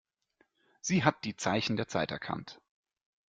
[0.81, 2.59] Sie hat die Zeichen der Zeit erkannt.